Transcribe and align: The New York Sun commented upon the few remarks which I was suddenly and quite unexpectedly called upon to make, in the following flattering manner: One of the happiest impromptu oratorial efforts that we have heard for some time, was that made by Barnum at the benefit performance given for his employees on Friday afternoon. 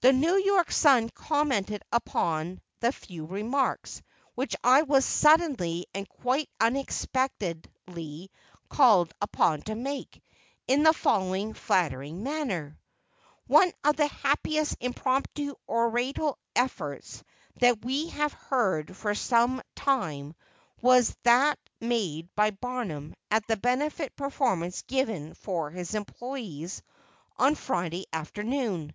The 0.00 0.12
New 0.12 0.34
York 0.44 0.72
Sun 0.72 1.10
commented 1.10 1.80
upon 1.92 2.60
the 2.80 2.90
few 2.90 3.26
remarks 3.26 4.02
which 4.34 4.56
I 4.64 4.82
was 4.82 5.04
suddenly 5.04 5.86
and 5.94 6.08
quite 6.08 6.50
unexpectedly 6.58 8.32
called 8.68 9.14
upon 9.22 9.62
to 9.62 9.76
make, 9.76 10.20
in 10.66 10.82
the 10.82 10.92
following 10.92 11.54
flattering 11.54 12.24
manner: 12.24 12.76
One 13.46 13.70
of 13.84 13.94
the 13.94 14.08
happiest 14.08 14.78
impromptu 14.80 15.54
oratorial 15.68 16.38
efforts 16.56 17.22
that 17.60 17.84
we 17.84 18.08
have 18.08 18.32
heard 18.32 18.96
for 18.96 19.14
some 19.14 19.62
time, 19.76 20.34
was 20.82 21.16
that 21.22 21.56
made 21.80 22.34
by 22.34 22.50
Barnum 22.50 23.14
at 23.30 23.46
the 23.46 23.56
benefit 23.56 24.16
performance 24.16 24.82
given 24.82 25.34
for 25.34 25.70
his 25.70 25.94
employees 25.94 26.82
on 27.36 27.54
Friday 27.54 28.06
afternoon. 28.12 28.92